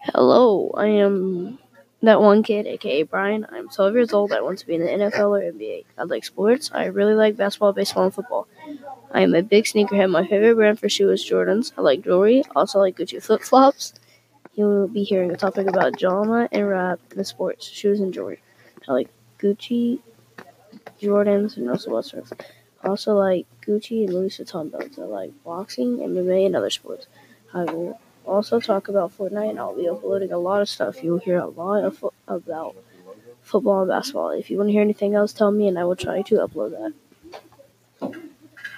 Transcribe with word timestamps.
Hello, 0.00 0.70
I 0.76 0.86
am 0.86 1.58
that 2.02 2.20
one 2.20 2.42
kid, 2.44 2.66
aka 2.66 3.02
Brian. 3.02 3.44
I'm 3.50 3.68
12 3.68 3.94
years 3.94 4.12
old. 4.12 4.32
I 4.32 4.40
want 4.40 4.58
to 4.60 4.66
be 4.66 4.76
in 4.76 4.82
the 4.82 4.90
NFL 4.90 5.30
or 5.30 5.52
NBA. 5.52 5.84
I 5.98 6.04
like 6.04 6.24
sports. 6.24 6.70
I 6.72 6.84
really 6.86 7.14
like 7.14 7.36
basketball, 7.36 7.72
baseball, 7.72 8.04
and 8.04 8.14
football. 8.14 8.46
I 9.10 9.22
am 9.22 9.34
a 9.34 9.42
big 9.42 9.64
sneakerhead. 9.64 10.10
My 10.10 10.24
favorite 10.24 10.54
brand 10.54 10.78
for 10.78 10.88
shoes 10.88 11.20
is 11.20 11.28
Jordans. 11.30 11.72
I 11.76 11.80
like 11.80 12.02
jewelry. 12.02 12.44
Also 12.54 12.78
like 12.78 12.96
Gucci 12.96 13.20
flip 13.20 13.42
flops. 13.42 13.92
You'll 14.54 14.86
be 14.86 15.02
hearing 15.02 15.32
a 15.32 15.36
topic 15.36 15.66
about 15.66 15.98
drama 15.98 16.48
and 16.52 16.68
rap 16.68 17.00
in 17.10 17.18
the 17.18 17.24
sports, 17.24 17.66
shoes, 17.68 17.98
and 17.98 18.14
jewelry. 18.14 18.40
I 18.88 18.92
like 18.92 19.08
Gucci, 19.40 19.98
Jordans, 21.00 21.56
and 21.56 21.68
Russell 21.68 21.94
Westbrook. 21.94 22.44
I 22.84 22.88
also 22.88 23.14
like 23.16 23.46
Gucci 23.66 24.04
and 24.04 24.14
Louis 24.14 24.38
Vuitton 24.38 24.70
belts. 24.70 24.98
I 24.98 25.02
like 25.02 25.32
boxing, 25.42 25.98
MMA, 25.98 26.46
and 26.46 26.54
other 26.54 26.70
sports. 26.70 27.08
I 27.52 27.64
will 27.64 28.00
also 28.28 28.60
talk 28.60 28.88
about 28.88 29.16
Fortnite, 29.16 29.50
and 29.50 29.58
I'll 29.60 29.74
be 29.74 29.88
uploading 29.88 30.32
a 30.32 30.38
lot 30.38 30.62
of 30.62 30.68
stuff. 30.68 31.02
You'll 31.02 31.18
hear 31.18 31.38
a 31.38 31.46
lot 31.48 31.84
of 31.84 31.96
fo- 31.96 32.12
about 32.28 32.76
football 33.42 33.80
and 33.82 33.88
basketball. 33.90 34.30
If 34.30 34.50
you 34.50 34.58
want 34.58 34.68
to 34.68 34.72
hear 34.72 34.82
anything 34.82 35.14
else, 35.14 35.32
tell 35.32 35.50
me, 35.52 35.68
and 35.68 35.78
I 35.78 35.84
will 35.84 35.96
try 35.96 36.22
to 36.22 36.34
upload 36.36 36.70
that. 36.72 36.92